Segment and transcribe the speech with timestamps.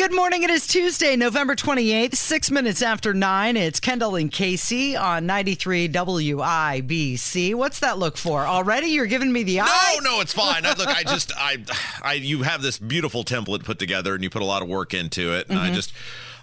[0.00, 0.44] Good morning.
[0.44, 3.54] It is Tuesday, November 28th, six minutes after nine.
[3.54, 7.54] It's Kendall and Casey on 93 WIBC.
[7.54, 8.46] What's that look for?
[8.46, 9.98] Already you're giving me the eye?
[10.02, 10.64] No, no, it's fine.
[10.64, 11.58] I, look, I just, I,
[12.00, 14.94] I, you have this beautiful template put together and you put a lot of work
[14.94, 15.50] into it.
[15.50, 15.92] And I just,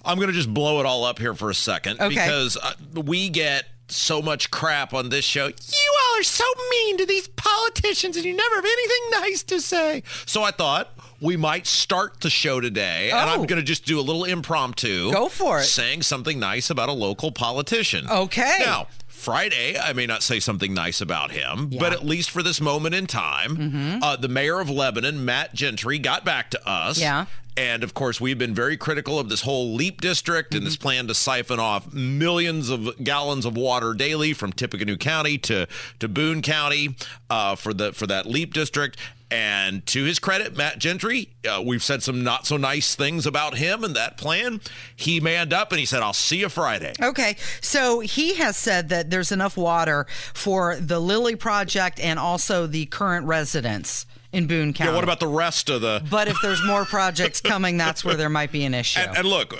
[0.05, 2.11] I'm going to just blow it all up here for a second Mm-hmm.
[2.11, 2.13] Okay.
[2.13, 5.47] because uh, we get so much crap on this show.
[5.47, 10.03] You are so mean to these politicians and you never have anything nice to say.
[10.25, 10.89] So I thought
[11.19, 13.45] we might start the show today and I'm Oh.
[13.45, 15.11] going to just do a little impromptu.
[15.11, 15.63] Go for it.
[15.65, 18.09] Saying something nice about a local politician.
[18.09, 18.57] Okay.
[18.59, 21.79] Now, Friday, I may not say something nice about him, Yeah.
[21.79, 24.03] but at least for this moment in time, Mm-hmm.
[24.03, 26.99] uh, the mayor of Lebanon, Matt Gentry, got back to us.
[26.99, 27.25] Yeah.
[27.57, 30.81] And of course, we've been very critical of this whole LEAP district and this Mm-hmm.
[30.83, 35.67] plan to siphon off millions of gallons of water daily from Tippecanoe County to
[35.99, 36.95] to Boone County
[37.31, 38.97] uh, for the for that LEAP district.
[39.29, 43.57] And to his credit, Matt Gentry, uh, we've said some not so nice things about
[43.57, 44.61] him and that plan.
[44.95, 48.89] He manned up and he said, "I'll see you Friday." Okay, so he has said
[48.89, 54.73] that there's enough water for the Lilly Project and also the current residents in Boone
[54.73, 54.89] County.
[54.89, 58.15] Yeah, what about the rest of the But if there's more projects coming, that's where
[58.15, 58.99] there might be an issue.
[58.99, 59.55] And, and look,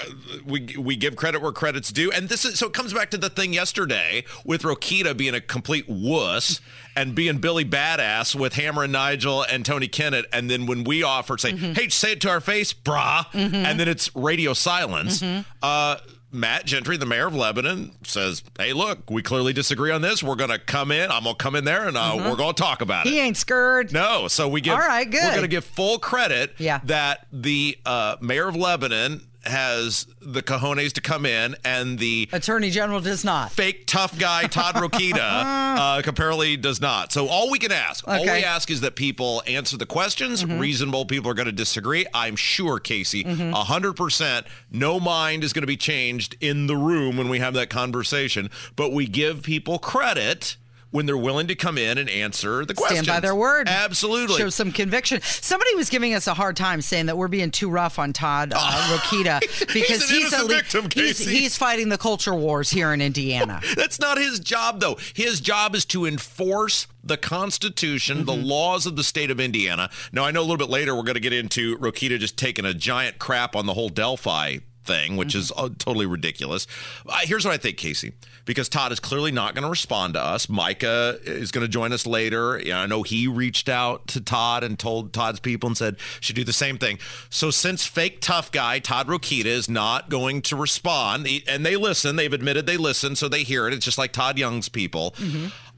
[0.45, 3.17] we we give credit where credit's due, and this is so it comes back to
[3.17, 6.59] the thing yesterday with Rokita being a complete wuss
[6.95, 11.03] and being Billy Badass with Hammer and Nigel and Tony Kinnett, and then when we
[11.03, 11.73] offer say, Mm-hmm.
[11.73, 15.21] "Hey, say it to our face, brah," and then it's radio silence.
[15.21, 15.41] Mm-hmm.
[15.61, 15.97] Uh,
[16.38, 20.21] Matt Gentry, the mayor of Lebanon, says, "Hey, look, we clearly disagree on this.
[20.23, 21.11] We're going to come in.
[21.11, 23.16] I'm going to come in there, and uh, we're going to talk about it." Mm-hmm.
[23.16, 23.91] he ain't scared.
[23.91, 24.73] No, so we give.
[24.73, 25.23] All right, good.
[25.23, 26.53] We're going to give full credit.
[26.58, 26.80] Yeah.
[26.83, 32.69] That the uh, mayor of Lebanon has the cojones to come in, and the Attorney
[32.69, 33.51] General does not.
[33.51, 37.11] fake tough guy Todd Rokita uh, apparently does not.
[37.11, 40.45] So all we can ask, all we ask is that people answer the questions.
[40.45, 42.05] Reasonable people are going to disagree.
[42.13, 46.75] I'm sure, Casey, a hundred percent, no mind is going to be changed in the
[46.75, 48.49] room when we have that conversation.
[48.75, 50.57] But we give people credit.
[50.91, 53.05] When they're willing to come in and answer the questions.
[53.05, 53.67] Stand by their word.
[53.67, 54.37] Absolutely.
[54.37, 55.21] Show some conviction.
[55.21, 58.53] Somebody was giving us a hard time saying that we're being too rough on Todd
[58.55, 58.58] uh,
[58.98, 59.42] Rokita
[59.73, 61.36] because he's, innocent le- victim, he's, Casey.
[61.36, 63.61] he's fighting the culture wars here in Indiana.
[63.75, 64.98] That's not his job, though.
[65.14, 69.89] His job is to enforce the Constitution, the laws of the state of Indiana.
[70.11, 72.65] Now, I know a little bit later we're going to get into Rokita just taking
[72.65, 76.65] a giant crap on the whole Delphi thing, which is uh, totally ridiculous.
[77.08, 78.14] Uh, here's what I think, Casey,
[78.45, 80.49] because Todd is clearly not going to respond to us.
[80.49, 82.59] Micah is going to join us later.
[82.64, 86.36] Yeah, I know he reached out to Todd and told Todd's people and said should
[86.36, 86.98] do the same thing.
[87.30, 92.15] So since fake tough guy Todd Rokita is not going to respond, and they listen,
[92.15, 93.73] they've admitted they listen, so they hear it.
[93.73, 95.14] It's just like Todd Young's people.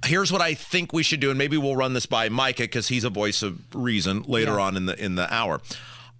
[0.06, 2.88] Here's what I think we should do, and maybe we'll run this by Micah because
[2.88, 4.62] he's a voice of reason later Yeah.
[4.64, 5.60] on in the in the hour.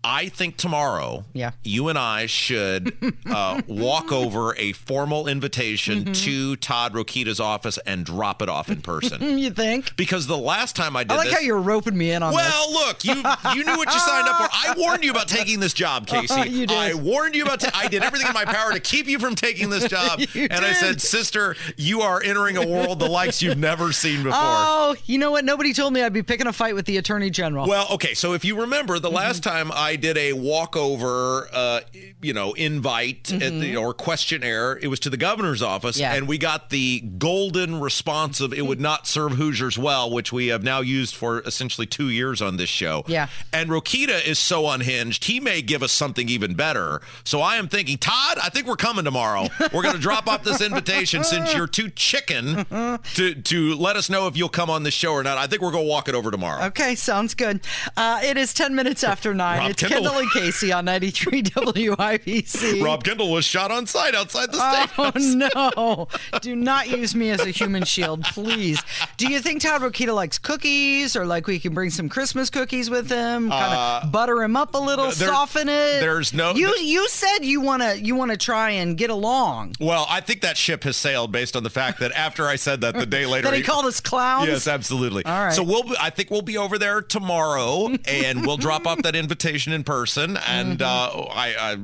[0.04, 1.52] I think tomorrow, Yeah.
[1.64, 2.96] you and I should
[3.30, 6.12] uh, walk over a formal invitation Mm-hmm.
[6.14, 9.38] to Todd Rokita's office and drop it off in person.
[9.40, 9.96] you think?
[9.98, 12.32] because the last time I did I like this, how you're roping me in on
[12.34, 12.42] this.
[12.42, 14.50] well, look, you you knew what you signed up for.
[14.52, 16.50] I warned you about taking this job, Casey.
[16.50, 16.78] You did.
[16.78, 17.60] I warned you about.
[17.62, 20.22] Ta- I did everything in my power to keep you from taking this job.
[20.36, 24.40] And I said, sister, you are entering a world the likes you've never seen before.
[24.42, 25.44] Oh, you know what?
[25.46, 27.68] Nobody told me I'd be picking a fight with the Attorney General.
[27.68, 28.14] Well, okay.
[28.14, 31.82] So if you remember, the last time I did a walkover, uh,
[32.22, 36.14] you know, invite at the, or questionnaire, it was to the governor's office, Yeah.
[36.14, 40.48] and we got the golden response of "it would not serve Hoosiers well," which we
[40.48, 43.04] have now used for essentially two years on this show.
[43.08, 43.28] Yeah.
[43.54, 47.02] And Rokita is so unhinged; he may give us something even better.
[47.24, 49.48] So I am thinking, Todd, I think we're coming tomorrow.
[49.74, 52.66] We're going to drop off this invitation since you're too chicken
[53.16, 55.38] to to let us know if you'll come on the show or not.
[55.38, 56.66] I think we're going to walk it over tomorrow.
[56.66, 57.62] Okay, sounds good.
[57.96, 59.60] Uh, it is 10 minutes after 9.
[59.60, 60.04] Rob it's Kendall.
[60.04, 62.84] Kendall and Casey on 93 WIBC.
[62.84, 64.90] Rob Kendall was shot on sight outside the state.
[64.98, 66.40] Oh no!
[66.42, 68.82] Do not use me as a human shield, please.
[69.18, 72.90] Do you think Todd Rokita likes cookies, or like we can bring some Christmas cookies
[72.90, 76.00] with him, kind of butter him up a little, Uh, there- soften it?
[76.00, 79.76] there's no- You you said you want to you want to try and get along.
[79.80, 82.82] Well, I think that ship has sailed based on the fact that after I said
[82.82, 84.48] that, the day later That he called us clowns.
[84.48, 85.26] Yes, absolutely.
[85.26, 85.54] All right.
[85.54, 89.16] So we'll, be- I think we'll be over there tomorrow, and we'll drop off that
[89.16, 90.38] invitation in person.
[90.38, 91.20] And Mm-hmm.
[91.20, 91.78] uh, I, I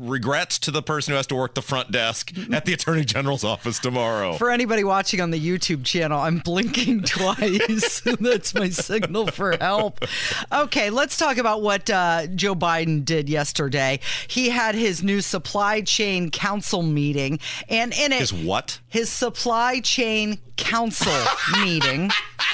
[0.00, 3.44] regrets to the person who has to work the front desk at the Attorney General's
[3.44, 4.34] office tomorrow.
[4.34, 8.00] For anybody watching on the YouTube channel, I'm blinking twice.
[8.20, 10.04] That's my signal for help.
[10.52, 14.00] Okay, let's talk about what uh, Joe Biden did yesterday.
[14.28, 17.38] He had his new supply chain council meeting,
[17.68, 18.78] and in it, Is what?
[18.88, 21.12] his supply chain council
[21.64, 22.10] meeting.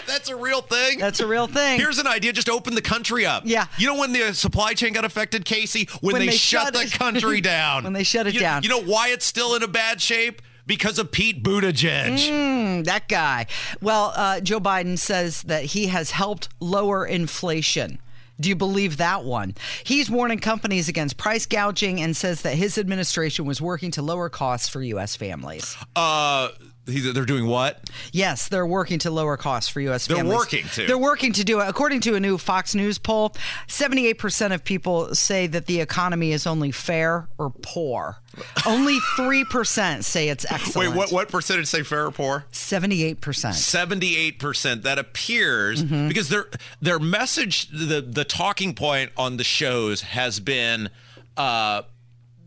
[0.07, 0.99] That's a real thing.
[0.99, 1.79] That's a real thing.
[1.79, 3.43] Here's an idea: just open the country up.
[3.47, 3.67] Yeah.
[3.79, 5.89] You know when the supply chain got affected, Casey?
[6.01, 7.85] When, When they, they shut, shut the country down.
[7.85, 8.63] When they shut it You- down.
[8.63, 10.43] You know why it's still in a bad shape?
[10.67, 12.17] Because of Pete Buttigieg.
[12.31, 13.47] Mm, that guy.
[13.83, 17.99] Well, uh, Joe Biden says that he has helped lower inflation.
[18.41, 19.55] Do you believe that one?
[19.85, 24.31] He's warning companies against price gouging and says that his administration was working to lower
[24.31, 25.15] costs for U.S.
[25.17, 25.77] families.
[25.95, 26.49] Uh,
[26.87, 27.81] they're doing what?
[28.13, 30.07] Yes, they're working to lower costs for U.S.
[30.07, 30.37] They're families.
[30.37, 30.87] working to.
[30.87, 31.69] They're working to do it.
[31.69, 33.31] According to a new Fox News poll,
[33.69, 38.19] 78% of people say that the economy is only fair or poor.
[38.67, 40.91] only 3% say it's excellent.
[40.91, 41.11] Wait, what?
[41.13, 42.45] What percentage say fair or poor?
[42.53, 43.55] 78%.
[43.55, 44.83] Seventy-eight percent.
[44.83, 46.09] That appears Mm-hmm.
[46.09, 46.47] because their
[46.83, 50.91] their message, the the talking point on the shows has been,
[51.37, 51.83] uh,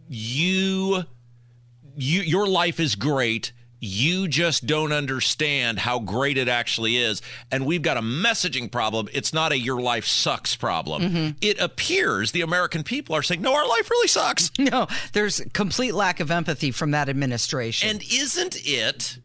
[0.09, 1.03] you,
[1.95, 3.51] you, your life is great.
[3.79, 7.21] You just don't understand how great it actually is.
[7.51, 9.07] And we've got a messaging problem.
[9.13, 11.01] It's not a your life sucks problem.
[11.03, 11.37] Mm-hmm.
[11.41, 14.51] It appears the American people are saying, no, our life really sucks.
[14.67, 17.89] No, there's complete lack of empathy from that administration.
[17.89, 19.17] And isn't it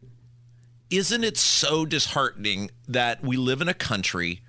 [0.89, 4.41] isn't it so disheartening that we live in a country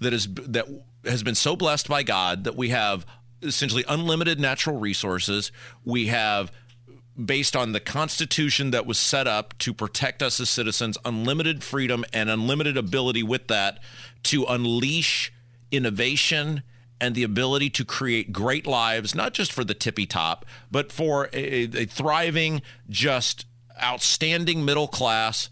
[0.00, 0.66] that is that
[1.04, 3.04] has been so blessed by God that we have
[3.42, 5.52] essentially unlimited natural resources.
[5.84, 6.52] We have
[7.22, 12.04] based on the constitution that was set up to protect us as citizens unlimited freedom
[12.12, 13.80] and unlimited ability with that
[14.22, 15.32] to unleash
[15.70, 16.62] innovation
[17.00, 21.28] and the ability to create great lives not just for the tippy top but for
[21.32, 23.46] a, a thriving just
[23.82, 25.50] outstanding middle class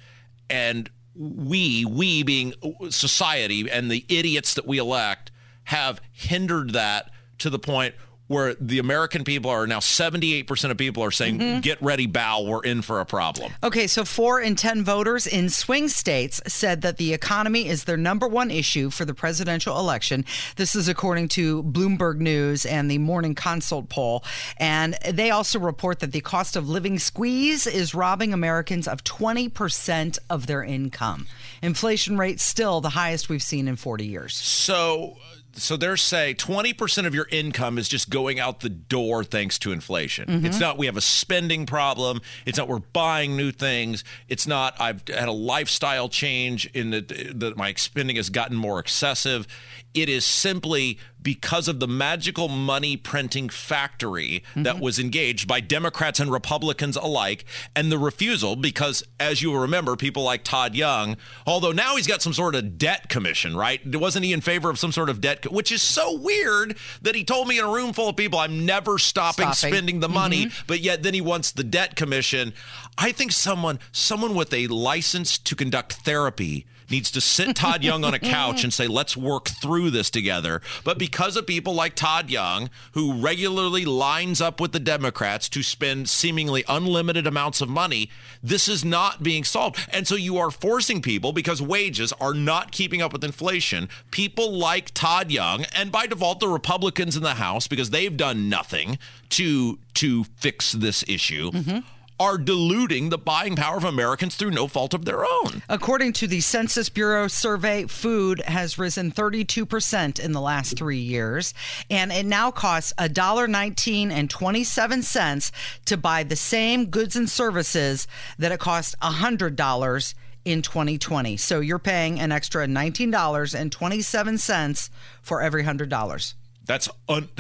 [0.48, 2.54] and we we being
[2.90, 5.32] society and the idiots that we elect
[5.64, 7.94] have hindered that to the point
[8.28, 11.61] where the American people are now 78% of people are saying, mm-hmm.
[11.61, 13.52] get ready, bow, we're in for a problem.
[13.62, 17.96] Okay, so four in 10 voters in swing states said that the economy is their
[17.96, 20.25] number one issue for the presidential election.
[20.56, 24.25] This is according to Bloomberg News and the Morning Consult poll.
[24.56, 30.19] And they also report that the cost of living squeeze is robbing Americans of 20%
[30.28, 31.26] of their income.
[31.62, 34.34] Inflation rate still the highest we've seen in 40 years.
[34.34, 35.17] So,
[35.56, 39.73] so they're saying 20% of your income is just going out the door thanks to
[39.73, 40.29] inflation.
[40.29, 40.47] Mm-hmm.
[40.47, 42.20] It's not we have a spending problem.
[42.44, 44.05] It's not we're buying new things.
[44.29, 47.08] It's not I've had a lifestyle change in that
[47.41, 49.47] that my spending has gotten more excessive.
[49.94, 54.84] It is simply because of the magical money printing factory that mm-hmm.
[54.84, 57.44] was engaged by Democrats and Republicans alike,
[57.75, 62.06] and the refusal, because as you will remember, people like Todd Young, although now he's
[62.06, 63.81] got some sort of debt commission, right?
[63.84, 67.17] Wasn't he in favor of some sort of debt, co- which is so weird that
[67.17, 69.75] he told me in a room full of people, I'm never stopping, Stopping.
[69.75, 70.64] spending the money, mm-hmm.
[70.69, 72.55] but yet then he wants the debt commission.
[72.96, 78.05] I think someone, someone with a license to conduct therapy needs to sit Todd Young
[78.05, 80.62] on a couch and say, let's work through this together.
[80.84, 85.62] But because of people like Todd Young, who regularly lines up with the Democrats to
[85.62, 88.10] spend seemingly unlimited amounts of money,
[88.42, 89.78] this is not being solved.
[89.90, 94.52] And so you are forcing people, because wages are not keeping up with inflation, people
[94.52, 98.98] like Todd Young, and by default, the Republicans in the House, because they've done nothing
[99.30, 101.50] to, to fix this issue.
[101.50, 101.78] Mm-hmm.
[102.18, 105.62] Are diluting the buying power of Americans through no fault of their own.
[105.68, 111.52] According to the Census Bureau survey, food has risen 32% in the last three years,
[111.90, 115.52] and it now costs $1.19 and 27 cents
[115.84, 118.08] to buy the same goods and services
[118.38, 120.14] that it cost $100
[120.46, 121.37] in 2020.
[121.37, 126.35] So you're paying an extra $19.27 for every $100.
[126.64, 127.28] That's un.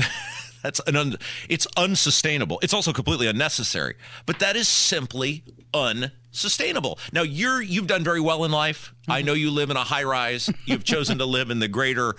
[0.66, 1.16] That's an un,
[1.48, 2.58] it's unsustainable.
[2.60, 3.94] It's also completely unnecessary.
[4.26, 6.98] But that is simply unsustainable.
[7.12, 8.92] Now you're you've done very well in life.
[9.06, 10.50] I know you live in a high rise.
[10.64, 12.16] You've chosen to live in the greater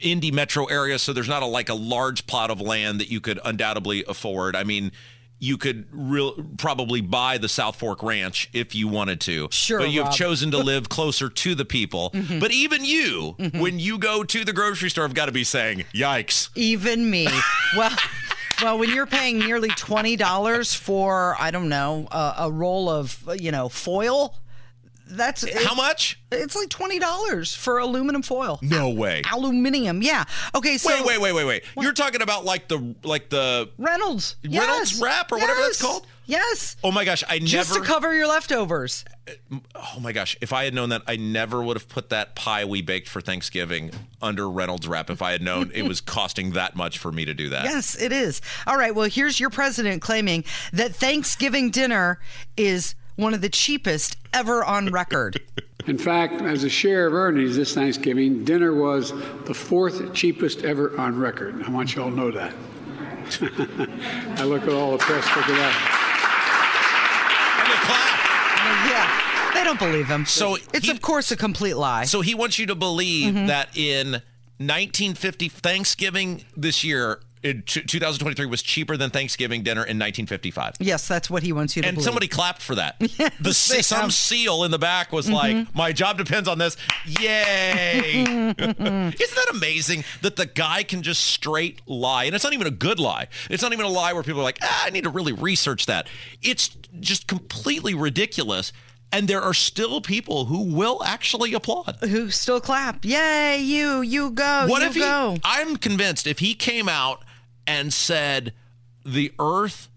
[0.00, 3.20] Indy metro area, so there's not a like a large plot of land that you
[3.20, 4.54] could undoubtedly afford.
[4.54, 4.92] I mean,
[5.40, 9.48] you could real probably buy the South Fork Ranch if you wanted to.
[9.50, 10.14] Sure, but you've Rob.
[10.14, 12.10] chosen to live closer to the people.
[12.10, 12.38] Mm-hmm.
[12.38, 13.58] But even you, mm-hmm.
[13.58, 17.26] when you go to the grocery store, have got to be saying, "Yikes." Even me.
[17.76, 17.96] well,
[18.62, 23.26] well, when you're paying nearly twenty dollars for I don't know a, a roll of
[23.40, 24.36] you know foil,
[25.10, 26.20] that's How much?
[26.32, 28.58] It's like twenty dollars for aluminum foil.
[28.62, 29.22] No way.
[29.30, 30.24] Aluminium, yeah.
[30.54, 31.64] Okay, so Wait, wait, wait, wait, wait.
[31.78, 35.02] You're talking about like the like the Reynolds, Reynolds yes.
[35.02, 36.06] wrap or whatever that's called?
[36.30, 39.04] Yes, Oh my gosh, I just never to cover your leftovers.
[39.28, 42.36] Uh, oh my gosh, if I had known that, I never would have put that
[42.36, 43.90] pie we baked for Thanksgiving
[44.22, 47.34] under Reynolds wrap if I had known it was costing that much for me to
[47.34, 47.64] do that.
[47.64, 48.40] Yes, it is.
[48.68, 48.94] All right.
[48.94, 52.20] Well, here's your president claiming that Thanksgiving dinner
[52.56, 55.40] is one of the cheapest ever on record.
[55.86, 59.12] In fact, as a share of earnings this Thanksgiving, dinner was
[59.46, 61.62] the fourth cheapest ever on record.
[61.64, 62.52] I want you all to know that.
[64.38, 65.96] I look at all the press, look at that.
[68.88, 70.26] Yeah, they don't believe him.
[70.26, 72.04] So it's he- of course a complete lie.
[72.04, 73.46] So he wants you to believe Mm-hmm.
[73.46, 74.12] that in
[74.58, 80.74] 1950 Thanksgiving this year, in 2023 was cheaper than Thanksgiving dinner in 1955.
[80.78, 81.88] yes, that's what he wants you to do.
[81.88, 82.04] And believe.
[82.04, 82.98] somebody clapped for that.
[82.98, 84.04] the they some have.
[84.04, 84.10] Mm-hmm.
[84.10, 88.22] seal in the back was like, "My job depends on this." Yay!
[88.28, 92.72] Isn't that amazing that the guy can just straight lie, and it's not even a
[92.72, 93.28] good lie.
[93.48, 95.86] It's not even a lie where people are like, ah, "I need to really research
[95.86, 96.08] that."
[96.42, 98.72] It's just completely ridiculous,
[99.12, 101.96] and there are still people who will actually applaud.
[102.02, 103.04] who still clap.
[103.04, 104.66] Yay, you, you go.
[104.68, 105.00] What you if he?
[105.00, 105.38] go.
[105.42, 107.22] I'm convinced if he came out
[107.70, 108.52] and said
[109.04, 109.88] the Earth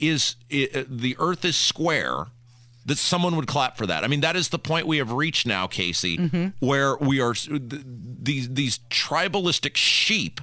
[0.00, 2.26] is i- the Earth is square,
[2.84, 4.04] that someone would clap for that.
[4.04, 6.46] I mean, that is the point we have reached now, Casey, Mm-hmm.
[6.66, 7.60] where we are th-
[8.22, 10.40] these these tribalistic sheep.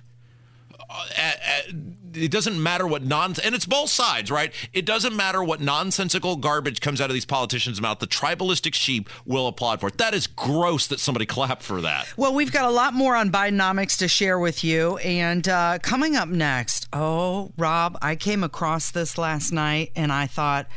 [0.89, 1.71] uh, uh,
[2.15, 4.53] it doesn't matter what nonsense, and it's both sides, right?
[4.73, 7.99] It doesn't matter what nonsensical garbage comes out of these politicians' mouth.
[7.99, 9.97] The tribalistic sheep will applaud for it.
[9.97, 12.13] That is gross that somebody clapped for that.
[12.17, 14.97] Well, we've got a lot more on Bidenomics to share with you.
[14.97, 20.27] And uh, coming up next, oh, Rob, I came across this last night and I
[20.27, 20.67] thought,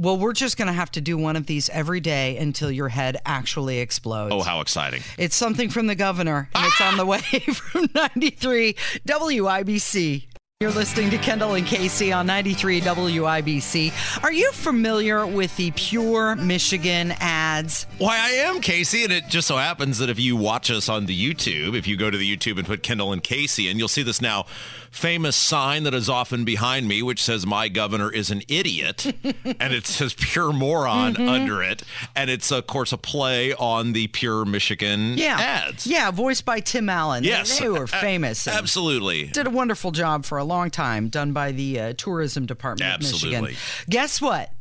[0.00, 2.88] well, we're just going to have to do one of these every day until your
[2.88, 4.32] head actually explodes.
[4.34, 5.02] Oh, how exciting!
[5.18, 7.18] It's something from the governor, and it's on the way
[7.54, 10.26] from 93 WIBC.
[10.62, 14.22] You're listening to Kendall and Casey on 93 WIBC.
[14.22, 17.86] Are you familiar with the Pure Michigan ads?
[17.96, 21.06] Why, I am Casey, and it just so happens that if you watch us on
[21.06, 23.88] the YouTube, if you go to the YouTube and put Kendall and Casey, and you'll
[23.88, 24.44] see this now
[24.90, 29.72] famous sign that is often behind me, which says "My governor is an idiot," and
[29.72, 31.26] it says "Pure Moron" Mm-hmm.
[31.28, 35.38] under it, and it's of course a play on the Pure Michigan Yeah.
[35.40, 35.86] ads.
[35.86, 37.24] Yeah, voiced by Tim Allen.
[37.24, 38.46] Yes, They were famous.
[38.46, 39.28] and Absolutely.
[39.28, 43.36] Did a wonderful job for a long time, done by the uh, Tourism Department Absolutely.
[43.36, 43.62] of Michigan.
[43.88, 44.52] Guess what?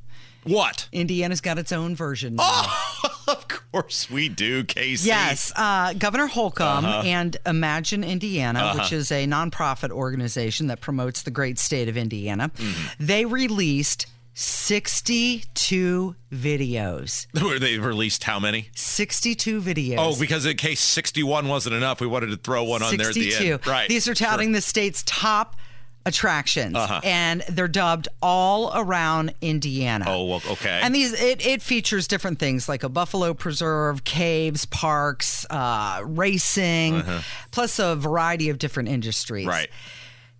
[0.46, 0.88] What?
[0.94, 2.36] Indiana's got its own version.
[2.36, 2.44] now.
[2.46, 5.08] Oh, of course we do, Casey.
[5.10, 7.02] Yes, uh, Governor Holcomb Uh-huh.
[7.06, 12.52] and Imagine Indiana, which is a nonprofit organization that promotes the great state of Indiana,
[12.56, 13.06] Mm-hmm.
[13.06, 17.28] they released 62 videos.
[17.44, 18.70] Where they released how many?
[18.76, 19.96] 62 videos.
[19.98, 23.14] Oh, because in case 61 wasn't enough, we wanted to throw one on there at
[23.16, 23.54] the 62.
[23.56, 23.68] end.
[23.68, 23.90] Right.
[23.90, 24.54] These are touting Sure.
[24.56, 25.58] the state's top
[26.06, 27.02] attractions, Uh-huh.
[27.04, 30.06] and they're dubbed all around Indiana.
[30.08, 30.80] Oh, well, okay.
[30.82, 37.04] And these it, it features different things like a buffalo preserve, caves, parks, uh, racing,
[37.52, 39.46] plus a variety of different industries.
[39.48, 39.56] Uh-huh.
[39.58, 39.70] Right.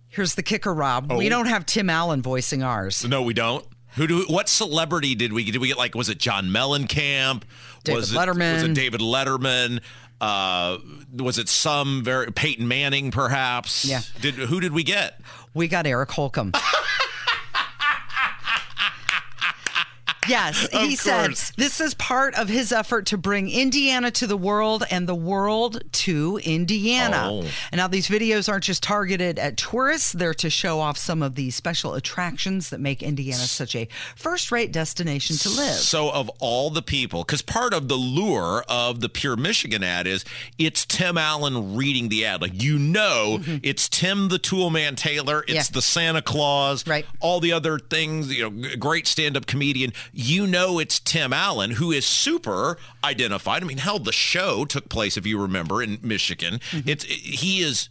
[0.08, 1.12] Here's the kicker, Rob.
[1.12, 1.28] We Oh.
[1.30, 3.04] don't have Tim Allen voicing ours.
[3.06, 3.64] No, we don't.
[3.96, 4.24] Who do?
[4.28, 5.78] What celebrity did we did we get?
[5.78, 7.42] Like, was it John Mellencamp?
[7.84, 8.54] David was it, Letterman.
[8.54, 9.80] Was it David Letterman?
[10.20, 10.78] Uh,
[11.16, 13.84] was it some very Peyton Manning, perhaps?
[13.86, 14.02] Yeah.
[14.20, 15.20] Did who did we get?
[15.54, 16.52] We got Eric Holcomb.
[20.30, 24.84] Yes, he said this is part of his effort to bring Indiana to the world
[24.90, 27.28] and the world to Indiana.
[27.30, 27.44] Oh.
[27.72, 31.34] And now these videos aren't just targeted at tourists, they're to show off some of
[31.34, 35.74] the special attractions that make Indiana such a first rate destination to live.
[35.74, 40.06] So, of all the people, because part of the lure of the Pure Michigan ad
[40.06, 40.24] is
[40.58, 42.40] it's Tim Allen reading the ad.
[42.42, 45.56] Like, you know, it's Tim the Toolman Taylor, it's Mm-hmm.
[45.56, 45.62] Yeah.
[45.74, 47.04] the Santa Claus, Right.
[47.20, 49.92] all the other things, you know, great stand up comedian.
[50.22, 53.62] You know, it's Tim Allen, who is super identified.
[53.62, 56.60] I mean, hell, the show took place, if you remember, in Michigan.
[56.70, 56.88] Mm-hmm.
[56.88, 57.88] It's He is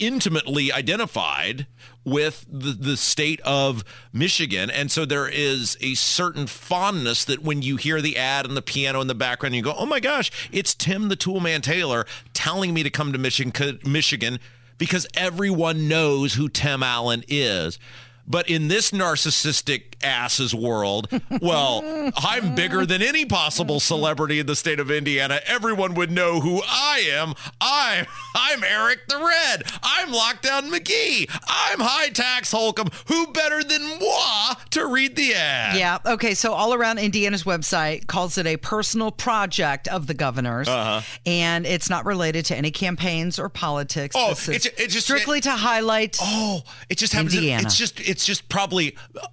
[0.00, 1.68] intimately identified
[2.04, 4.68] with the, the state of Michigan.
[4.68, 8.62] And so there is a certain fondness that when you hear the ad and the
[8.62, 12.74] piano in the background, you go, oh my gosh, it's Tim the Toolman Taylor telling
[12.74, 14.40] me to come to Michigan, Michigan
[14.76, 17.78] because everyone knows who Tim Allen is.
[18.26, 21.08] But in this narcissistic ass's world,
[21.40, 25.40] well, I'm bigger than any possible celebrity in the state of Indiana.
[25.46, 27.34] Everyone would know who I am.
[27.60, 29.62] I'm I'm Eric the Red.
[29.82, 31.28] I'm Lockdown McGee.
[31.46, 32.88] I'm High Tax Holcomb.
[33.06, 35.76] Who better than moi to read the ad?
[35.76, 35.98] Yeah.
[36.04, 36.34] Okay.
[36.34, 41.00] So all around Indiana's website calls it a personal project of the governor's, Uh-huh.
[41.26, 44.14] and it's not related to any campaigns or politics.
[44.18, 46.16] Oh, it's- it's just- strictly to highlight.
[46.20, 47.34] Oh, it just happens.
[47.34, 47.62] Indiana.
[47.66, 49.26] It's just it's just probably uh,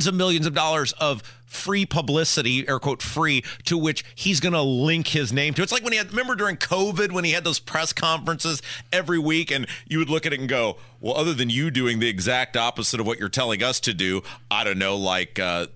[0.00, 4.54] tens of millions of dollars of free publicity, air quote free, to which he's going
[4.54, 5.62] to link his name to.
[5.62, 9.18] It's like when he had remember during COVID when he had those press conferences every
[9.18, 12.08] week, and you would look at it and go, well, other than you doing the
[12.08, 15.38] exact opposite of what you're telling us to do, I don't know, like.
[15.38, 15.66] Uh,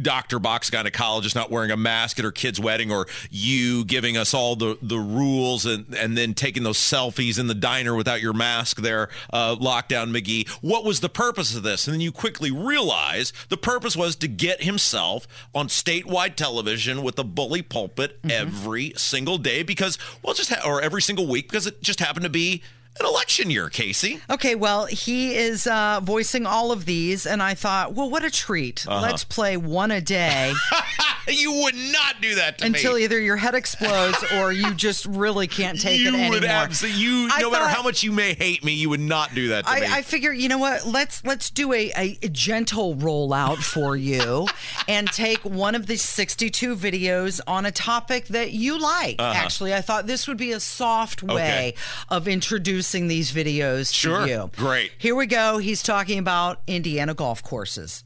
[0.00, 4.34] doctor box gynecologist not wearing a mask at her kid's wedding, or you giving us
[4.34, 8.32] all the, the rules and, and then taking those selfies in the diner without your
[8.32, 10.48] mask there, uh, lockdown McGee.
[10.60, 11.86] What was the purpose of this?
[11.86, 17.18] And then you quickly realize the purpose was to get himself on statewide television with
[17.18, 18.30] a bully pulpit mm-hmm.
[18.30, 22.24] every single day because, well, just ha- or every single week because it just happened
[22.24, 22.62] to be
[23.00, 24.20] an election year, Casey.
[24.30, 28.30] Okay, well, he is uh, voicing all of these, and I thought, well, what a
[28.30, 28.86] treat.
[28.86, 29.00] Uh-huh.
[29.00, 30.52] Let's play one a day.
[31.28, 33.04] you would not do that until me.
[33.04, 36.30] either your head explodes or you just really can't take you it anymore.
[36.30, 39.48] Would absolutely, you, no matter how much you may hate me, you would not do
[39.48, 39.86] that to I, me.
[39.90, 40.86] I figure, you know what?
[40.86, 44.46] Let's let's do a, a, gentle rollout for you
[44.88, 49.16] and take one of the 62 videos on a topic that you like.
[49.18, 49.32] Uh-huh.
[49.34, 51.74] Actually, I thought this would be a soft way okay.
[52.08, 54.26] of introducing introducing these videos sure.
[54.26, 54.50] to you.
[54.56, 54.92] Great.
[54.98, 55.58] Here we go.
[55.58, 58.04] He's talking about Indiana golf courses.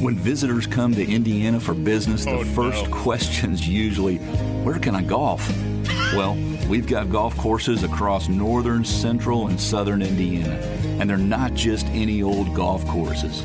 [0.00, 2.90] When visitors come to Indiana for business, the oh, first no.
[2.90, 4.16] question's usually,
[4.64, 5.48] where can I golf?
[6.14, 6.34] well,
[6.68, 10.58] we've got golf courses across northern, central, and southern Indiana,
[10.98, 13.42] and they're not just any old golf courses.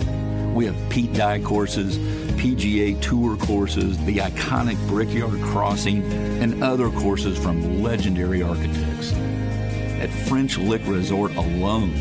[0.55, 1.99] We have Pete Dye courses,
[2.39, 6.03] PGA Tour courses, the iconic Brickyard Crossing,
[6.41, 9.13] and other courses from legendary architects.
[9.99, 11.91] At French Lick Resort alone,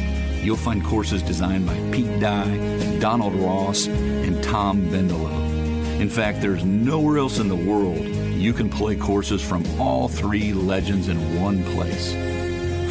[0.43, 5.99] you'll find courses designed by Pete Dye, Donald Ross, and Tom Bendelow.
[5.99, 8.05] In fact, there's nowhere else in the world
[8.37, 12.13] you can play courses from all three legends in one place.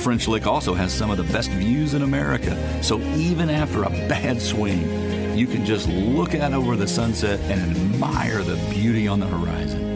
[0.04, 3.90] French Lick also has some of the best views in America, so even after a
[3.90, 9.20] bad swing, you can just look out over the sunset and admire the beauty on
[9.20, 9.96] the horizon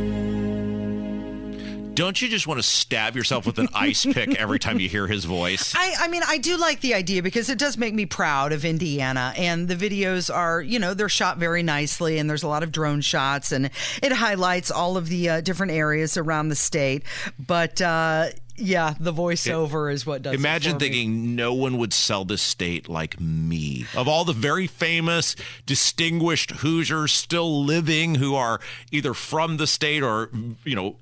[1.99, 5.05] don't you just want to stab yourself with an ice pick every time you hear
[5.05, 5.75] his voice?
[5.77, 8.63] I, I mean, I do like the idea because it does make me proud of
[8.63, 9.33] Indiana.
[9.35, 12.71] And the videos are, you know, they're shot very nicely and there's a lot of
[12.71, 13.69] drone shots and
[14.01, 17.03] it highlights all of the uh, different areas around the state.
[17.37, 20.35] But, uh, yeah, the voiceover it, is what does.
[20.35, 21.35] Imagine thinking me.
[21.35, 23.87] no one would sell this state like me.
[23.93, 30.01] Of all the very famous, distinguished Hoosiers still living who are either from the state
[30.01, 30.29] or,
[30.63, 30.95] you know,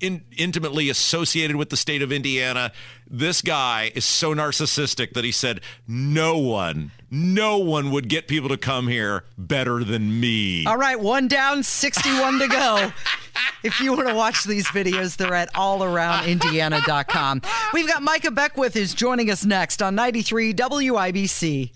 [0.00, 2.72] in, intimately associated with the state of Indiana.
[3.08, 8.48] This guy is so narcissistic that he said, no one, no one would get people
[8.50, 10.66] to come here better than me.
[10.66, 12.92] All right, one down, 61 to go.
[13.62, 17.42] if you want to watch these videos, they're at allaroundindiana.com.
[17.72, 21.72] We've got Micah Beckwith who's joining us next on 93 WIBC.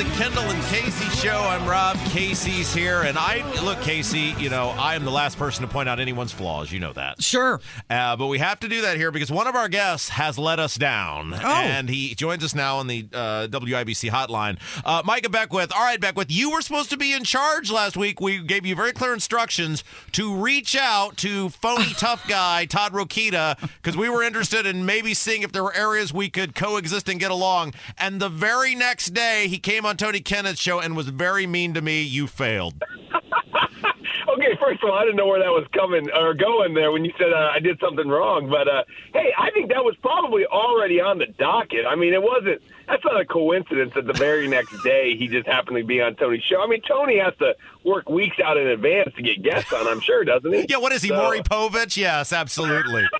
[0.00, 1.36] The Kendall and Casey show.
[1.42, 1.94] I'm Rob.
[2.06, 3.02] Casey's here.
[3.02, 6.32] And I, look, Casey, you know, I am the last person to point out anyone's
[6.32, 6.72] flaws.
[6.72, 7.22] You know that.
[7.22, 7.60] Sure.
[7.90, 10.58] Uh, but we have to do that here because one of our guests has let
[10.58, 11.34] us down.
[11.34, 11.46] Oh.
[11.46, 14.58] And he joins us now on the uh, WIBC hotline.
[14.86, 15.70] Uh, Micah Beckwith.
[15.70, 18.22] All right, Beckwith, you were supposed to be in charge last week.
[18.22, 23.60] We gave you very clear instructions to reach out to phony tough guy Todd Rokita
[23.82, 27.20] because we were interested in maybe seeing if there were areas we could coexist and
[27.20, 27.74] get along.
[27.98, 31.74] And the very next day, he came on Tony Kinnett's show and was very mean
[31.74, 32.02] to me.
[32.02, 32.74] You failed.
[33.12, 37.04] okay, first of all, I didn't know where that was coming or going there when
[37.04, 38.48] you said uh, I did something wrong.
[38.48, 41.86] But uh, hey, I think that was probably already on the docket.
[41.88, 42.62] I mean, it wasn't.
[42.86, 46.14] That's not a coincidence that the very next day he just happened to be on
[46.14, 46.62] Tony's show.
[46.62, 49.88] I mean, Tony has to work weeks out in advance to get guests on.
[49.88, 50.66] I'm sure, doesn't he?
[50.68, 50.78] Yeah.
[50.78, 51.96] What is he, so, Maury Povich?
[51.96, 53.08] Yes, absolutely.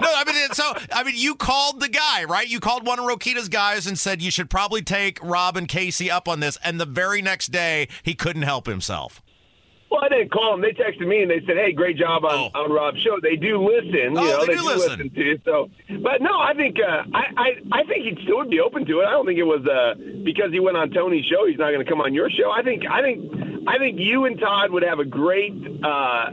[0.00, 2.48] no, I mean, so I mean, you called the guy, right?
[2.48, 6.10] You called one of Rokita's guys and said you should probably take Rob and Casey
[6.10, 6.58] up on this.
[6.62, 9.22] And the very next day, he couldn't help himself.
[9.90, 10.60] Well, I didn't call them.
[10.60, 12.60] They texted me and they said, "Hey, great job on, oh.
[12.60, 14.18] on Rob's show." They do listen.
[14.18, 14.90] Oh, you know, they, they do, listen.
[14.90, 15.10] listen.
[15.10, 15.40] to you.
[15.44, 15.70] So,
[16.02, 19.00] but no, I think uh, I, I I think he still would be open to
[19.00, 19.06] it.
[19.06, 21.46] I don't think it was uh, because he went on Tony's show.
[21.46, 22.50] He's not going to come on your show.
[22.50, 23.32] I think I think
[23.66, 26.30] I think you and Todd would have a great uh,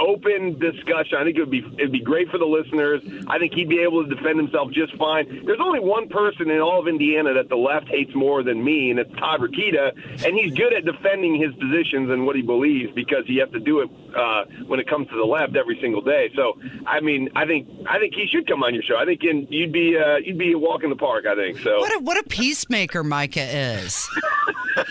[0.00, 1.18] open discussion.
[1.18, 3.02] I think it would be it'd be great for the listeners.
[3.28, 5.44] I think he'd be able to defend himself just fine.
[5.44, 8.90] There's only one person in all of Indiana that the left hates more than me,
[8.90, 12.92] and it's Todd Rokita, and he's good at defending his positions and what he believes
[12.94, 16.00] because he has to do it uh, when it comes to the left every single
[16.00, 16.30] day.
[16.34, 18.96] So, I mean, I think I think he should come on your show.
[18.96, 21.26] I think in, you'd be uh, you'd be a walk in the park.
[21.26, 21.78] I think so.
[21.78, 23.40] What a, what a peacemaker Micah
[23.80, 24.08] is.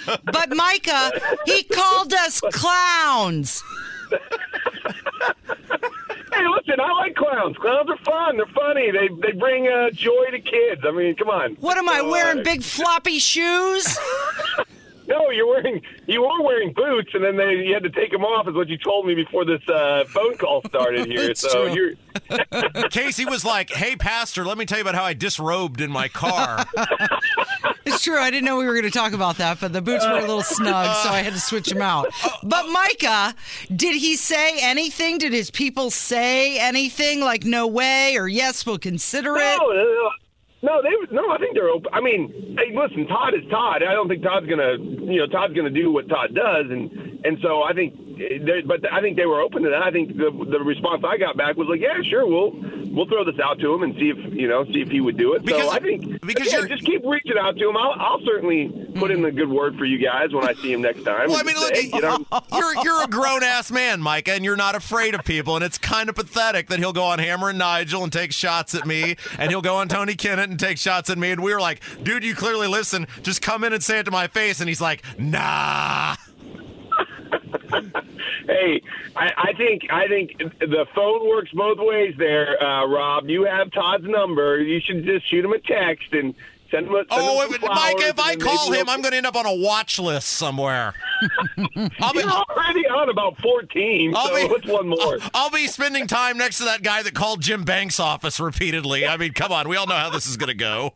[0.05, 1.11] but Micah,
[1.45, 3.63] he called us clowns.
[6.33, 7.57] hey, listen, I like clowns.
[7.57, 8.37] Clowns are fun.
[8.37, 8.91] They're funny.
[8.91, 10.81] They they bring uh, joy to kids.
[10.85, 11.55] I mean, come on.
[11.55, 12.43] What am I wearing?
[12.43, 13.97] Big floppy shoes?
[15.07, 18.11] no, no, you're wearing you were wearing boots, and then they you had to take
[18.11, 21.27] them off, is what you told me before this uh, phone call started here.
[21.27, 21.95] That's so true.
[22.31, 25.91] you're Casey was like, "Hey, Pastor, let me tell you about how I disrobed in
[25.91, 26.65] my car."
[27.85, 28.19] It's true.
[28.19, 30.19] I didn't know we were going to talk about that, but the boots were a
[30.19, 32.07] little snug, so I had to switch them out.
[32.43, 33.33] But Micah,
[33.73, 35.17] did he say anything?
[35.17, 39.57] Did his people say anything like "no way" or "yes, we'll consider it"?
[39.57, 40.11] no, no, no.
[40.61, 41.29] No, they no.
[41.29, 41.91] I think they're open.
[41.93, 43.83] I mean, hey, listen, Todd is Todd.
[43.83, 46.89] I don't think Todd's gonna, you know, Todd's gonna do what Todd does, and
[47.25, 49.83] and so I think, they- but I think they were open to that.
[49.83, 52.51] I think the the response I got back was like, yeah, sure, we'll
[52.91, 55.17] we'll throw this out to him and see if you know, see if he would
[55.17, 55.45] do it.
[55.45, 57.77] Because- so I think because you're- just keep reaching out to him.
[57.77, 59.25] I'll, I'll certainly put in hmm.
[59.25, 61.29] a good word for you guys when I see him next time.
[61.29, 64.43] Well, I mean, look, say, you know, you're you're a grown ass man, Micah, and
[64.43, 67.49] you're not afraid of people, and it's kind of pathetic that he'll go on Hammer
[67.49, 70.77] and Nigel and take shots at me, and he'll go on Tony Kinnett and take
[70.77, 73.07] shots at me, and we were like, dude, you clearly listen.
[73.21, 76.15] Just come in and say it to my face, and he's like, nah.
[78.45, 78.81] Hey,
[79.15, 83.29] I, I think I think the phone works both ways there, uh, Rob.
[83.29, 84.61] You have Todd's number.
[84.61, 86.33] You should just shoot him a text and
[86.71, 86.99] send him a.
[86.99, 89.45] Send Oh, him if, Micah, if I call him, I'm going to end up on
[89.45, 90.93] a watch list somewhere.
[91.99, 92.19] I'll be.
[92.19, 95.17] You're already on about 14, I'll so be- what's one more?
[95.33, 99.05] I'll be spending time next to that guy that called Jim Banks' office repeatedly.
[99.07, 100.93] I mean, come on, we all know how this is going to go.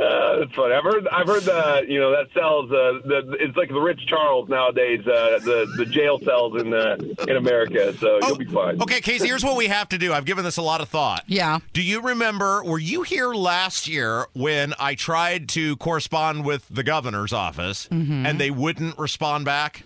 [0.10, 0.74] Uh, that's funny.
[0.74, 1.08] I've heard.
[1.08, 2.70] I've heard that You know that sells.
[2.70, 3.36] Uh, the.
[3.38, 5.00] It's like the Ritz Charles nowadays.
[5.06, 6.96] Uh, the the jail cells in uh,
[7.28, 7.92] in America.
[7.98, 8.76] So you'll be fine.
[8.80, 10.12] Oh, Okay, Casey, here's what we have to do.
[10.12, 11.24] I've given this a lot of thought.
[11.26, 11.58] Yeah.
[11.74, 16.82] Do you remember, were you here last year when I tried to correspond with the
[16.82, 18.24] governor's office Mm-hmm.
[18.26, 19.82] and they wouldn't respond back?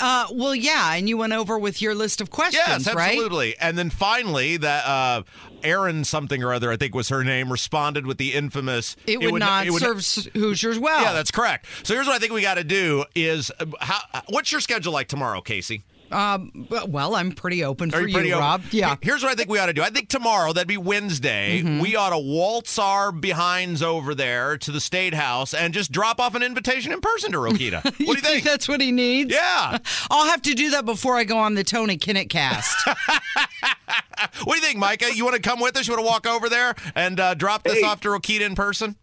[0.00, 3.10] Uh, well, yeah, and you went over with your list of questions, Yes, right?
[3.10, 3.56] absolutely.
[3.60, 5.22] And then finally, that uh,
[5.62, 8.96] Erin something or other, I think was her name, responded with the infamous.
[9.06, 11.02] It would, not it would- serve Hoosiers well.
[11.02, 11.66] Yeah, that's correct.
[11.82, 14.00] So here's what I think we got to do: is uh, how?
[14.28, 15.82] What's your schedule like tomorrow, Casey?
[16.10, 18.40] Um, well, I'm pretty open Are for you pretty open?
[18.44, 18.62] Rob.
[18.70, 18.96] Yeah.
[19.00, 19.82] Here's what I think we ought to do.
[19.82, 21.80] I think tomorrow, that'd be Wednesday, Mm-hmm.
[21.80, 26.18] we ought to waltz our behinds over there to the State House and just drop
[26.20, 27.82] off an invitation in person to Rokita.
[27.84, 28.44] What do you think?
[28.44, 29.32] that's what he needs?
[29.32, 29.78] yeah.
[30.10, 32.76] I'll have to do that before I go on the Tony Kinnett cast.
[34.44, 35.06] What do you think, Micah?
[35.14, 35.88] You want to come with us?
[35.88, 37.82] You want to walk over there and uh, drop this Hey.
[37.84, 38.96] off to Rokita in person?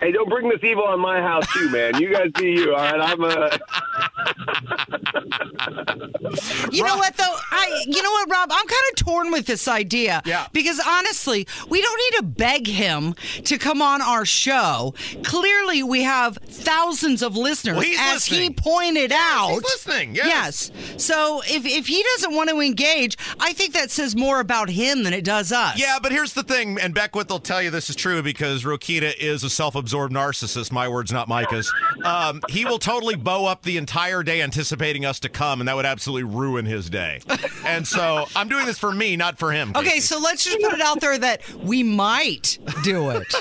[0.00, 2.00] Hey, don't bring this evil on my house too, man.
[2.00, 2.74] You guys see you.
[2.74, 3.58] All right, I'm a.
[6.70, 7.36] You know what though?
[7.50, 8.50] I you know what, Rob?
[8.52, 10.22] I'm kind of torn with this idea.
[10.24, 10.46] Yeah.
[10.52, 14.94] Because honestly, we don't need to beg him to come on our show.
[15.24, 18.54] Clearly, we have thousands of listeners, Well, he's as he listening.
[18.54, 19.50] pointed out.
[19.50, 20.70] he's listening, yes.
[20.74, 21.04] Yes.
[21.04, 25.02] So if if he doesn't want to engage, I think that says more about him
[25.02, 25.78] than it does us.
[25.80, 29.14] Yeah, but here's the thing, and Beckwith will tell you this is true because Rokita
[29.18, 29.50] is a
[29.90, 30.72] self-absorbed narcissist.
[30.72, 31.72] My words, not Micah's.
[32.04, 35.76] Um, he will totally bow up the entire day anticipating us to come, and that
[35.76, 37.20] would absolutely ruin his day.
[37.66, 39.72] And so I'm doing this for me, not for him.
[39.76, 40.00] Okay, Casey.
[40.14, 43.34] so let's just put it out there that we might do it.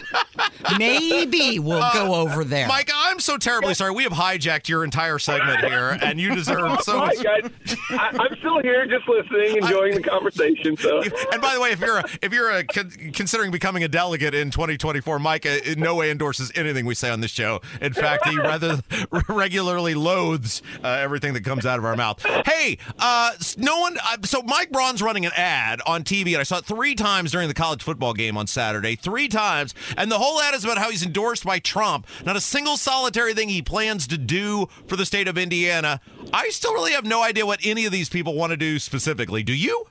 [0.77, 2.67] Maybe we'll go over there.
[2.67, 3.91] Micah, I'm so terribly sorry.
[3.91, 7.17] We have hijacked your entire segment here, and you deserve so much.
[7.23, 7.75] right, guys.
[7.91, 10.75] I, I'm still here, just listening, enjoying the conversation.
[10.77, 14.33] So And by the way, if you're a, if you're a, considering becoming a delegate
[14.33, 17.61] in 2024, Micah in no way endorses anything we say on this show.
[17.81, 18.81] In fact, he rather
[19.29, 22.23] regularly loathes uh, everything that comes out of our mouth.
[22.45, 23.97] Hey, uh, no one.
[23.97, 27.31] Uh, so Mike Braun's running an ad on TV, and I saw it three times
[27.31, 28.95] during the college football game on Saturday.
[28.95, 32.07] Three times, and the whole ad is about how he's endorsed by Trump.
[32.25, 36.01] Not a single solitary thing he plans to do for the state of Indiana.
[36.33, 39.43] I still really have no idea what any of these people want to do specifically.
[39.43, 39.85] Do you?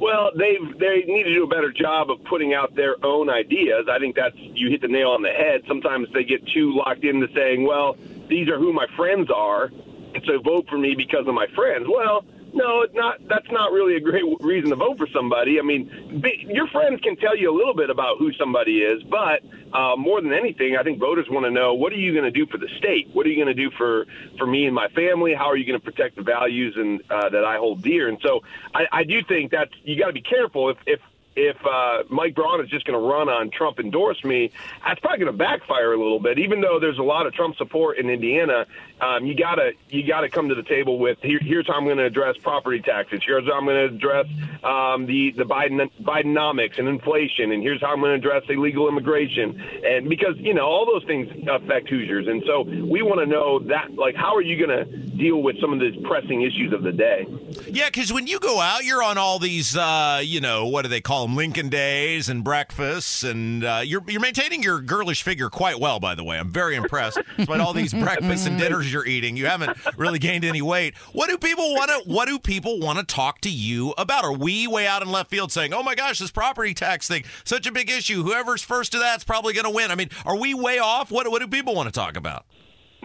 [0.00, 3.86] Well, they they need to do a better job of putting out their own ideas.
[3.90, 5.62] I think that's you hit the nail on the head.
[5.66, 7.96] Sometimes they get too locked into saying, "Well,
[8.28, 9.64] these are who my friends are,
[10.14, 12.24] and so vote for me because of my friends." Well,
[12.58, 13.16] no, it's not.
[13.28, 15.58] That's not really a great reason to vote for somebody.
[15.58, 19.02] I mean, be, your friends can tell you a little bit about who somebody is,
[19.04, 19.42] but
[19.72, 22.30] uh, more than anything, I think voters want to know what are you going to
[22.30, 23.08] do for the state?
[23.12, 24.06] What are you going to do for
[24.38, 25.34] for me and my family?
[25.34, 28.08] How are you going to protect the values and uh, that I hold dear?
[28.08, 28.40] And so,
[28.74, 31.00] I, I do think that you got to be careful if if
[31.38, 34.50] if uh, Mike Braun is just going to run on Trump endorse me,
[34.84, 36.38] that's probably going to backfire a little bit.
[36.40, 38.66] Even though there's a lot of Trump support in Indiana,
[39.00, 41.98] um, you gotta you gotta come to the table with here, here's how I'm going
[41.98, 43.20] to address property taxes.
[43.24, 44.26] Here's how I'm going to address
[44.64, 48.88] um, the the Biden Bidenomics and inflation, and here's how I'm going to address illegal
[48.88, 49.62] immigration.
[49.84, 53.60] And because you know all those things affect Hoosiers, and so we want to know
[53.60, 56.82] that like how are you going to deal with some of these pressing issues of
[56.82, 57.26] the day?
[57.68, 60.88] Yeah, because when you go out, you're on all these, uh, you know, what do
[60.88, 61.27] they call them?
[61.36, 66.14] Lincoln Days and breakfasts, and uh, you're you're maintaining your girlish figure quite well, by
[66.14, 66.38] the way.
[66.38, 67.18] I'm very impressed.
[67.36, 70.96] Despite all these breakfasts and dinners you're eating, you haven't really gained any weight.
[71.12, 74.24] What do people want to What do people want to talk to you about?
[74.24, 77.24] Are we way out in left field saying, "Oh my gosh, this property tax thing,
[77.44, 78.22] such a big issue.
[78.22, 79.90] Whoever's first to that's probably going to win"?
[79.90, 81.10] I mean, are we way off?
[81.10, 82.46] What What do people want to talk about?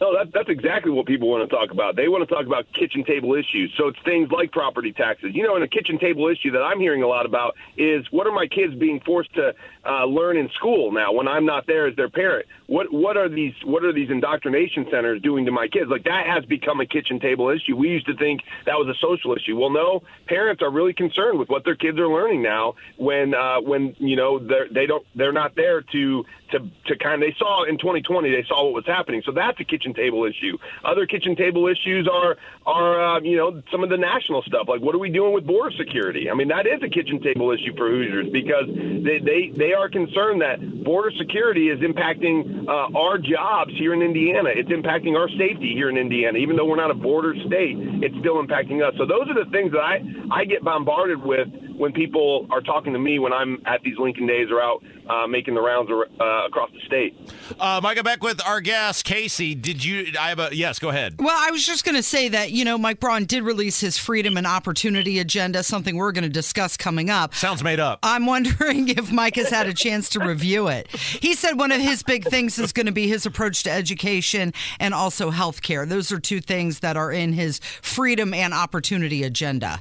[0.04, 1.96] No, that, that's exactly what people want to talk about.
[1.96, 3.74] They want to talk about kitchen table issues.
[3.78, 5.32] So it's things like property taxes.
[5.34, 8.28] You know, and a kitchen table issue that I'm hearing a lot about is what
[8.28, 11.88] are my kids being forced to uh, learn in school now when I'm not there
[11.88, 12.46] as their parent?
[12.68, 15.90] What what are these what are these indoctrination centers doing to my kids?
[15.90, 17.76] Like that has become a kitchen table issue.
[17.76, 19.58] We used to think that was a social issue.
[19.58, 23.62] Well, no, parents are really concerned with what their kids are learning now when uh,
[23.62, 27.36] when you know they're they don't they're not there to to to kind of they
[27.38, 29.22] saw in 2020 they saw what was happening.
[29.26, 30.58] So that's a kitchen table issue.
[30.84, 34.82] Other kitchen table issues are are uh, you know some of the national stuff like
[34.82, 36.30] what are we doing with border security?
[36.30, 39.90] I mean that is a kitchen table issue for Hoosiers because they they, they are
[39.90, 44.50] concerned that border security is impacting uh, our jobs here in Indiana.
[44.54, 46.38] It's impacting our safety here in Indiana.
[46.38, 47.74] Even though we're not a border state,
[48.06, 48.94] it's still impacting us.
[49.02, 49.98] So those are the things that I
[50.30, 54.28] I get bombarded with when people are talking to me when I'm at these Lincoln
[54.28, 57.16] days or out uh, making the rounds uh, across the state.
[57.60, 59.56] Uh, Micah Beckwith our guest Casey.
[59.56, 60.14] Did you?
[60.20, 60.80] I have a yes.
[60.80, 61.16] Go ahead.
[61.20, 63.98] Well, I was just going to say that you know Mike Braun did release his
[63.98, 67.34] freedom and opportunity agenda, something we're going to discuss coming up.
[67.36, 68.00] Sounds made up.
[68.04, 70.88] I'm wondering if Mike has had a chance to review it.
[70.92, 74.54] He said one of his big things is going to be his approach to education
[74.80, 75.88] and also healthcare.
[75.88, 79.80] Those are two things that are in his freedom and opportunity agenda.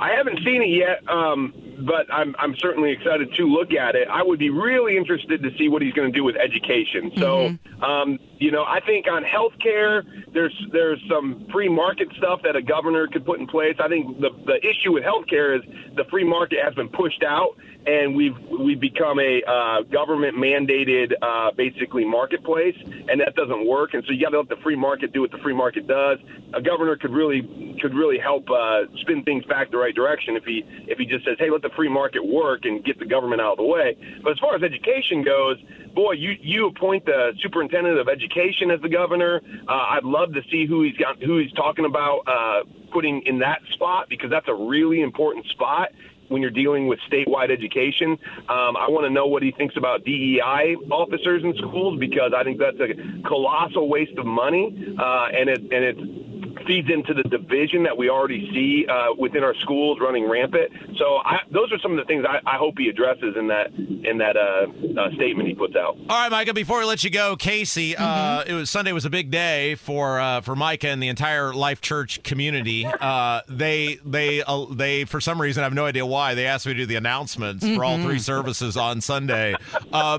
[0.00, 4.08] I haven't seen it yet, um, but I'm, I'm certainly excited to look at it.
[4.08, 7.12] I would be really interested to see what he's going to do with education.
[7.16, 7.82] So, mm-hmm.
[7.82, 12.62] um, you know, I think on healthcare, there's there's some free market stuff that a
[12.62, 13.76] governor could put in place.
[13.78, 15.64] I think the the issue with healthcare is
[15.96, 17.56] the free market has been pushed out,
[17.86, 22.76] and we've we've become a uh, government mandated uh, basically marketplace,
[23.08, 23.94] and that doesn't work.
[23.94, 26.18] And so you got to let the free market do what the free market does.
[26.54, 30.44] A governor could really could really help uh, spin things back the right direction if
[30.44, 33.40] he if he just says, hey, let the free market work and get the government
[33.40, 33.96] out of the way.
[34.22, 35.56] But as far as education goes,
[35.94, 39.40] boy, you you appoint the superintendent of education as the governor.
[39.66, 43.40] Uh, I'd love to see who he's got who he's talking about uh, putting in
[43.40, 45.90] that spot because that's a really important spot
[46.28, 48.18] when you're dealing with statewide education.
[48.48, 52.44] Um, I want to know what he thinks about DEI officers in schools because I
[52.44, 56.33] think that's a colossal waste of money, uh, and it and it's
[56.66, 60.70] feeds into the division that we already see uh, within our schools running rampant.
[60.98, 63.72] So I, those are some of the things I, I, hope he addresses in that
[63.72, 65.96] in that uh, uh, statement he puts out.
[65.96, 66.54] All right, Micah.
[66.54, 68.50] Before we let you go, Casey, uh, mm-hmm.
[68.50, 71.80] it was Sunday was a big day for uh, for Micah and the entire Life
[71.80, 72.86] Church community.
[73.04, 76.72] Uh, they they they for some reason I have no idea why they asked me
[76.72, 77.76] to do the announcements mm-hmm.
[77.76, 78.18] for all three mm-hmm.
[78.18, 79.54] services on Sunday.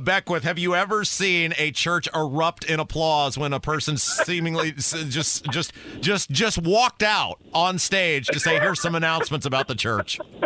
[0.02, 5.50] Beckwith, have you ever seen a church erupt in applause when a person seemingly just
[5.50, 10.20] just just just walked out on stage to say, "Here's some announcements about the church."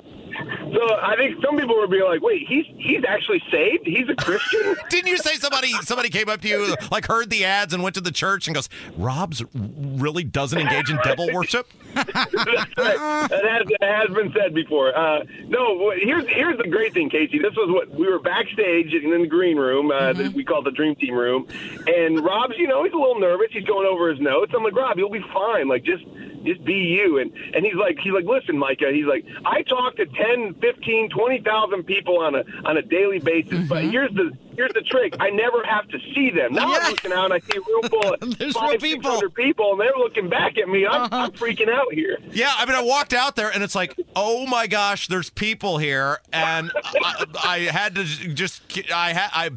[0.95, 3.85] I think some people would be like, "Wait, he's he's actually saved?
[3.85, 7.45] He's a Christian?" Didn't you say somebody somebody came up to you like heard the
[7.45, 11.67] ads and went to the church and goes, "Rob's really doesn't engage in devil worship"?
[12.75, 14.95] That has, that has been said before.
[14.95, 17.39] Uh, no, here's here's the great thing, Casey.
[17.39, 19.91] This was what we were backstage in the green room.
[19.91, 20.35] Uh, mm-hmm.
[20.35, 21.47] We call it the Dream Team room.
[21.87, 23.47] And Rob's, you know, he's a little nervous.
[23.51, 24.53] He's going over his notes.
[24.55, 25.67] I'm like, Rob, you'll be fine.
[25.67, 26.03] Like, just
[26.43, 27.19] just be you.
[27.19, 28.91] And and he's like, he's like, listen, Micah.
[28.91, 30.78] He's like, I talked to 10, 15,
[31.09, 33.53] 20,000 people on a on a daily basis.
[33.53, 33.67] Mm-hmm.
[33.67, 35.15] But here's the here's the trick.
[35.21, 36.53] I never have to see them.
[36.53, 36.79] Now yeah.
[36.81, 39.11] I'm looking out and I see a room full of There's five, people.
[39.11, 40.85] 600 people, and they're looking back at me.
[40.85, 41.15] I'm, uh-huh.
[41.15, 42.17] I'm freaking out here.
[42.31, 45.77] Yeah, I mean, I walked out there and it's like, oh my gosh, there's people
[45.77, 48.61] here, and I, I had to just,
[48.93, 49.51] I had, I,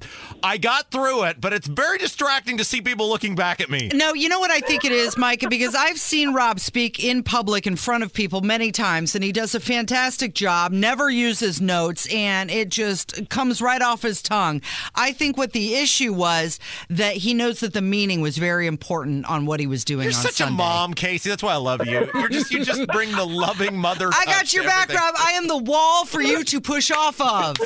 [0.45, 3.91] I got through it, but it's very distracting to see people looking back at me.
[3.93, 7.25] No, you know what I think it is, Micah, because I've seen Rob speak in
[7.25, 10.71] public in front of people many times, and he does a fantastic job.
[10.71, 14.63] Never uses notes, and it just comes right off his tongue.
[14.95, 16.59] I think what the issue was
[16.91, 20.05] that he knows that the meaning was very important on what he was doing.
[20.05, 20.55] You're such Sunday.
[20.55, 21.29] a mom, Casey.
[21.31, 22.09] That's why I love you.
[22.15, 24.11] You're just you just bring the loving mother.
[24.13, 25.15] I got your back, Rob.
[25.19, 27.57] I am the wall for you to push off of.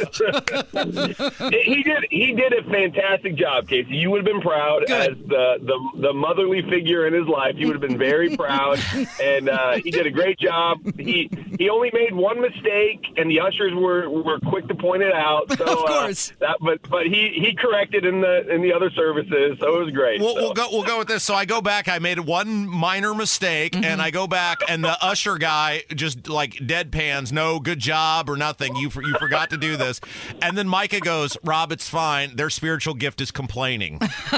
[1.51, 3.97] he did he did a fantastic job, Casey.
[3.97, 5.13] You would have been proud Good.
[5.13, 7.55] as the, the the motherly figure in his life.
[7.57, 8.79] You would have been very proud,
[9.23, 10.79] and uh, he did a great job.
[10.99, 15.13] He he only made one mistake, and the ushers were were quick to point it
[15.13, 15.45] out.
[15.57, 18.73] So, of course, uh, that, but but he he he corrected in the in the
[18.73, 20.21] other services, so it was great.
[20.21, 20.43] We'll, so.
[20.43, 21.25] we'll go we'll go with this.
[21.25, 21.89] So I go back.
[21.89, 23.85] I made one minor mistake, mm-hmm.
[23.85, 28.37] and I go back, and the usher guy just like deadpans, no good job or
[28.37, 28.77] nothing.
[28.77, 30.01] You you forgot to do this,
[30.43, 32.37] and then Micah goes, Rob, it's fine.
[32.37, 33.99] Their spiritual gift is complaining.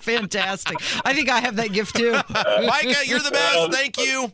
[0.00, 0.78] fantastic!
[1.04, 2.12] I think I have that gift too.
[2.30, 3.72] Micah, you're the best.
[3.72, 4.32] Thank you.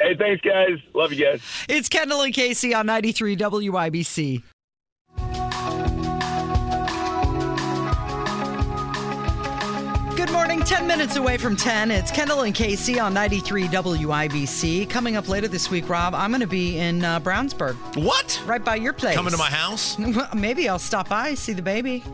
[0.00, 0.78] Hey, thanks, guys.
[0.92, 1.40] Love you guys.
[1.68, 4.42] It's Kendall and Casey on 93 WIBC.
[10.54, 11.90] Morning, 10 minutes away from 10.
[11.90, 14.88] It's Kendall and Casey on 93 WIBC.
[14.88, 18.40] Coming up later this week, Rob, I'm going to be in uh, Brownsburg, What?
[18.46, 19.16] right by your place.
[19.16, 19.98] Coming to my house?
[20.34, 22.04] Maybe I'll stop by, see the baby,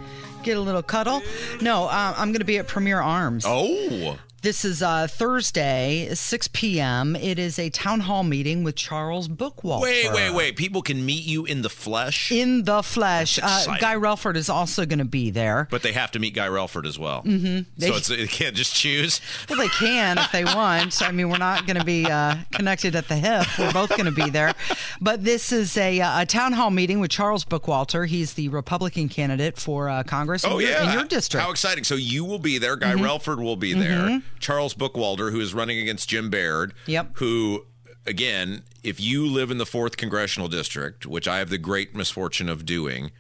[0.43, 1.21] get a little cuddle.
[1.61, 3.45] No, uh, I'm going to be at Premier Arms.
[3.47, 4.17] Oh.
[4.43, 7.15] This is uh, Thursday, 6 p.m.
[7.15, 9.83] It is a town hall meeting with Charles Bookwalter.
[9.83, 10.57] Wait, wait, wait.
[10.57, 13.39] People can meet you in the flesh, In the flesh.
[13.43, 13.77] Uh.
[13.79, 15.69] Guy Relford is also going to be there.
[15.71, 17.23] but they have to meet Guy Relford as well.
[17.23, 17.69] Mm-hmm.
[17.77, 19.21] They- So it's, they can't just choose.
[19.51, 21.03] Well, they can if they want.
[21.03, 23.47] I mean, we're not going to be uh, connected at the hip.
[23.59, 24.55] We're both going to be there.
[25.03, 28.07] But this is a, uh, a town hall meeting with Charles Bookwalter.
[28.07, 31.41] He's the Republican candidate for uh, Congress in, Oh your, yeah, in your district.
[31.41, 31.47] Mm-hmm.
[31.47, 31.85] How exciting!
[31.85, 32.77] So you will be there.
[32.77, 34.23] Guy Relford will be there.
[34.41, 36.75] Charles Bookwalter, who is running against Jim Baird.
[36.87, 37.11] Yep.
[37.15, 37.67] Who,
[38.07, 42.49] again, if you live in the fourth congressional district, which I have the great misfortune
[42.49, 43.11] of doing,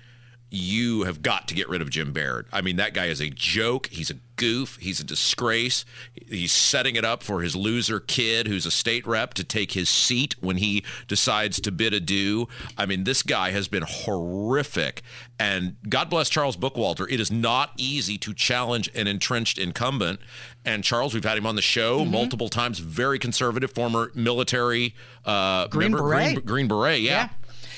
[0.52, 2.46] you have got to get rid of Jim Baird.
[2.52, 3.86] I mean, that guy is a joke.
[3.86, 4.78] He's a goof.
[4.80, 5.84] He's a disgrace.
[6.28, 9.88] He's setting it up for his loser kid, who's a state rep, to take his
[9.88, 12.48] seat when he decides to bid adieu.
[12.76, 15.02] I mean, this guy has been horrific.
[15.38, 17.06] And God bless Charles Bookwalter.
[17.10, 20.20] It is not easy to challenge an entrenched incumbent.
[20.64, 22.10] And Charles, we've had him on the show Mm-hmm.
[22.10, 22.78] multiple times.
[22.80, 26.34] Very conservative, former military uh, Green member- Beret.
[26.34, 27.10] Green, Green Beret, yeah.
[27.10, 27.28] Yeah.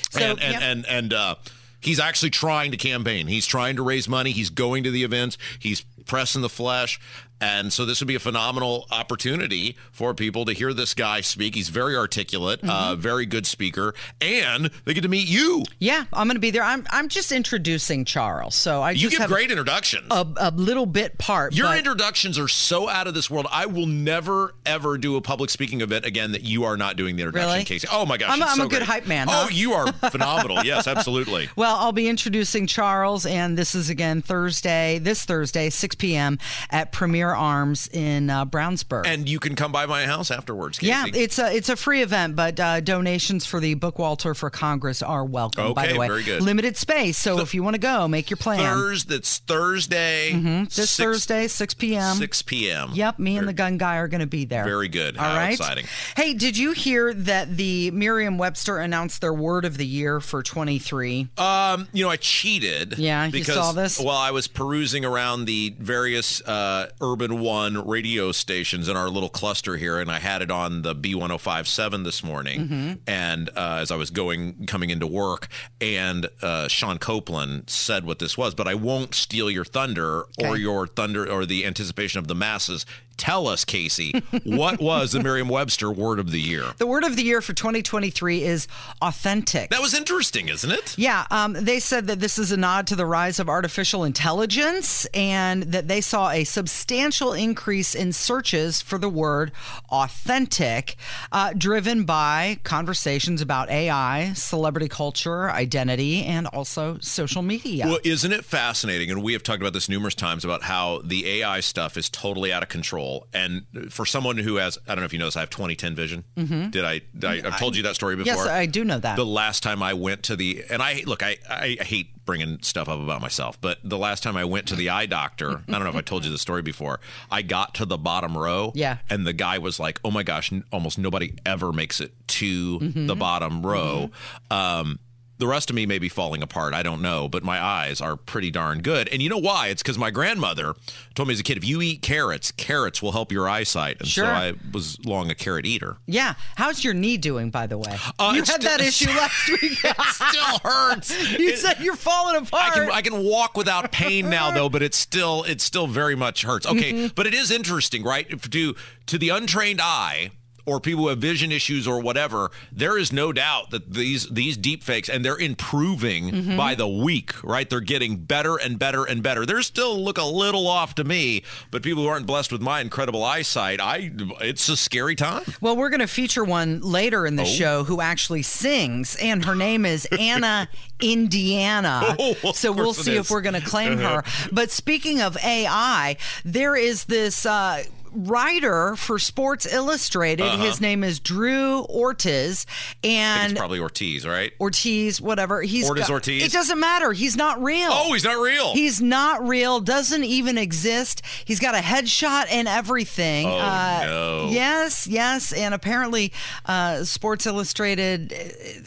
[0.09, 0.59] So, and and, yeah.
[0.71, 1.35] and and uh,
[1.83, 3.27] he's actually trying to campaign.
[3.27, 4.31] He's trying to raise money.
[4.31, 5.37] He's going to the events.
[5.59, 6.99] He's pressing the flesh.
[7.43, 11.55] And so this would be a phenomenal opportunity for people to hear this guy speak.
[11.55, 12.69] He's very articulate, Mm-hmm.
[12.69, 15.63] uh, very good speaker, and they get to meet you.
[15.79, 16.63] yeah, I'm going to be there.
[16.63, 18.55] I'm, I'm just introducing Charles.
[18.55, 20.07] So I You just give great introductions.
[20.11, 21.53] a, a little bit part.
[21.53, 23.47] Your but- introductions are so out of this world.
[23.51, 27.15] I will never ever do a public speaking event again that you are not doing
[27.17, 27.65] the introduction, Really?
[27.65, 27.87] Casey.
[27.91, 30.63] Oh my gosh, I'm a- I'm a good hype man, Oh, you are phenomenal.
[30.63, 31.49] yes, absolutely.
[31.55, 36.39] Well, I'll be introducing Charles, and this is again Thursday, this Thursday, 6 p.m.
[36.69, 39.05] at Premier Arms in uh, Brownsburg.
[39.07, 40.77] And you can come by my house afterwards.
[40.79, 40.89] Casey.
[40.89, 44.49] yeah, it's a it's a free event, but uh, donations for the book Bookwalter for
[44.49, 45.73] Congress are welcome.
[45.73, 46.41] by Okay, the way, very good.
[46.41, 48.57] limited space, so if you want to go, make your plan.
[48.59, 49.15] Thursday.
[49.15, 50.33] It's Thursday.
[50.33, 52.15] this six- Thursday, 6 p.m.
[52.17, 52.89] 6 p.m.
[52.93, 54.63] Yep, me and the gun guy are going to be there.
[54.63, 55.15] Very good.
[55.17, 55.51] All How right.
[55.53, 55.85] exciting.
[56.15, 61.27] Hey, did you hear that the Merriam-Webster announced their word of the year for 23?
[61.37, 62.97] Um, you know, I cheated.
[62.97, 63.99] Yeah, you because, saw this?
[63.99, 69.29] Well, I was perusing around the various uh, Urban One radio stations in our little
[69.29, 72.59] cluster here, and I had it on the B1057 this morning.
[72.61, 72.93] Mm-hmm.
[73.07, 75.47] And uh, as I was going, coming into work,
[75.79, 80.57] and uh, Sean Copeland said what this was, but I won't steal your thunder or
[80.57, 82.85] your thunder or the anticipation of the masses.
[83.17, 84.11] Tell us, Casey,
[84.43, 86.65] what was the Merriam-Webster word of the year?
[86.77, 88.67] The word of the year for 2023 is
[89.01, 89.69] authentic.
[89.69, 90.97] That was interesting, isn't it?
[90.97, 95.05] Yeah, um, they said that this is a nod to the rise of artificial intelligence
[95.13, 99.51] and that they saw a substantial increase in searches for the word
[99.89, 100.95] authentic,
[101.31, 107.85] uh, driven by conversations about AI, celebrity culture, identity, and also social media.
[107.85, 109.11] Well, isn't it fascinating?
[109.11, 112.51] And we have talked about this numerous times about how the AI stuff is totally
[112.51, 113.02] out of control.
[113.33, 115.95] And for someone who has, I don't know if you know this, I have 2010
[115.95, 116.23] vision.
[116.35, 117.01] Did I?
[117.17, 118.33] Did I I've told you that story before.
[118.33, 118.45] Mm-hmm.
[118.45, 119.15] yes, I do know that.
[119.15, 122.87] The last time I went to the, and I look, I, I hate bringing stuff
[122.87, 125.83] up about myself, but the last time I went to the eye doctor, I don't
[125.83, 126.99] know if I told you the story before.
[127.29, 128.97] I got to the bottom row, Yeah.
[129.09, 132.79] and the guy was like, "Oh my gosh, n- almost nobody ever makes it to
[132.79, 133.07] Mm-hmm.
[133.07, 134.11] the bottom row."
[134.49, 134.99] Um,
[135.43, 136.73] the rest of me may be falling apart.
[136.73, 139.09] I don't know, but my eyes are pretty darn good.
[139.09, 139.67] And you know why?
[139.67, 140.73] It's because my grandmother
[141.15, 143.97] told me as a kid, if you eat carrots, carrots will help your eyesight.
[143.99, 144.23] And Sure.
[144.23, 145.97] so I was long a carrot eater.
[146.07, 146.35] yeah.
[146.55, 147.97] How's your knee doing, by the way?
[148.17, 149.73] Uh, you had still- that issue last week.
[150.13, 151.11] Still hurts.
[151.37, 152.73] you It- said you're falling I apart.
[152.73, 156.43] can I can walk without pain now though, but it's still it still very much
[156.43, 156.65] hurts.
[156.65, 157.07] Okay, Mm-hmm.
[157.15, 158.25] but it is interesting, right?
[158.29, 158.75] If to
[159.07, 160.31] to the untrained eye
[160.65, 164.55] or people who have vision issues or whatever, there is no doubt that these these
[164.57, 166.57] deep fakes and they're improving Mm-hmm.
[166.57, 167.69] by the week, right?
[167.69, 169.45] They're getting better and better and better.
[169.45, 172.81] They still look a little off to me, but people who aren't blessed with my
[172.81, 174.11] incredible eyesight, I
[174.41, 175.43] it's a scary time.
[175.61, 177.27] Well, we're going to feature one later Oh.
[177.27, 180.67] in the show who actually sings, and her name is Anna
[181.01, 182.15] Indiana.
[182.19, 183.25] Oh, so we'll see if is.
[183.31, 183.35] Uh-huh.
[183.35, 184.23] we're going to claim her.
[184.51, 187.45] But speaking of AI, there is this.
[187.45, 187.83] Uh,
[188.13, 190.43] writer for Sports Illustrated.
[190.45, 190.63] Uh-huh.
[190.63, 192.65] His name is Drew Ortiz,
[193.03, 194.51] and it's probably Ortiz, right?
[194.59, 195.61] Ortiz, whatever.
[195.61, 196.43] He's Ortiz got- Ortiz?
[196.43, 197.11] It doesn't matter.
[197.13, 197.89] He's not real.
[197.91, 198.73] Oh, he's not real.
[198.73, 199.79] He's not real.
[199.79, 201.21] Doesn't even exist.
[201.45, 203.47] He's got a headshot and everything.
[203.47, 204.49] Oh, uh, no.
[204.51, 205.51] Yes, yes.
[205.53, 206.31] And apparently,
[206.65, 208.31] uh, Sports Illustrated,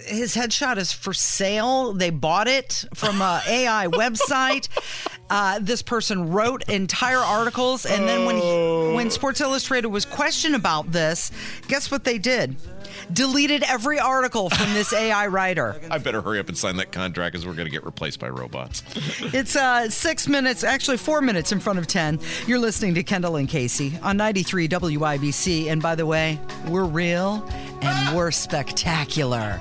[0.07, 1.93] his headshot is for sale.
[1.93, 4.69] They bought it from a AI website.
[5.29, 10.55] Uh, this person wrote entire articles, and then when he, when Sports Illustrated was questioned
[10.55, 11.33] about this,
[11.69, 12.55] guess what they did?
[13.15, 15.75] Deleted every article from this AI writer.
[15.91, 18.29] I better hurry up and sign that contract because we're going to get replaced by
[18.29, 18.83] robots.
[19.33, 22.21] It's uh, six minutes, actually four minutes in front of 10.
[22.47, 25.67] You're listening to Kendall and Casey on 93 WIBC.
[25.69, 26.39] And by the way,
[26.69, 27.47] we're real
[27.81, 29.59] and we're spectacular.